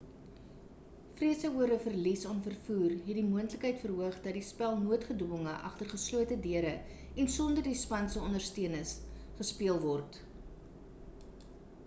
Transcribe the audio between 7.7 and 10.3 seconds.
span se ondersteuners gespeel word